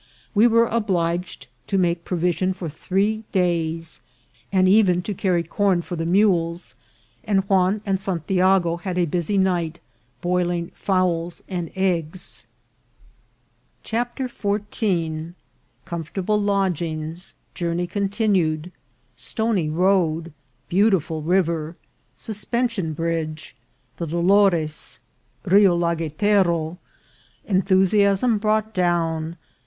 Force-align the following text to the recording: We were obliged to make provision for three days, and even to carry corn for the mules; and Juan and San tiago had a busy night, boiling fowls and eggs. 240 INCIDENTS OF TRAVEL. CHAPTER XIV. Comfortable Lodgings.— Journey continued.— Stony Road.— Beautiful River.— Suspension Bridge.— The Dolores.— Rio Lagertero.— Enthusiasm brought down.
We 0.33 0.47
were 0.47 0.65
obliged 0.65 1.45
to 1.67 1.77
make 1.77 2.03
provision 2.03 2.53
for 2.53 2.67
three 2.69 3.23
days, 3.31 4.01
and 4.51 4.67
even 4.67 5.03
to 5.03 5.13
carry 5.13 5.43
corn 5.43 5.83
for 5.83 5.95
the 5.95 6.07
mules; 6.07 6.73
and 7.23 7.41
Juan 7.47 7.81
and 7.85 7.99
San 7.99 8.21
tiago 8.21 8.77
had 8.77 8.97
a 8.97 9.05
busy 9.05 9.37
night, 9.37 9.77
boiling 10.19 10.71
fowls 10.73 11.43
and 11.47 11.69
eggs. 11.75 12.47
240 13.83 14.63
INCIDENTS 14.65 14.79
OF 14.79 14.81
TRAVEL. 14.81 15.35
CHAPTER 15.83 15.85
XIV. 15.85 15.85
Comfortable 15.85 16.41
Lodgings.— 16.41 17.35
Journey 17.53 17.85
continued.— 17.85 18.71
Stony 19.15 19.69
Road.— 19.69 20.33
Beautiful 20.67 21.21
River.— 21.21 21.75
Suspension 22.15 22.93
Bridge.— 22.93 23.55
The 23.97 24.07
Dolores.— 24.07 24.97
Rio 25.45 25.77
Lagertero.— 25.77 26.79
Enthusiasm 27.45 28.39
brought 28.39 28.73
down. 28.73 29.37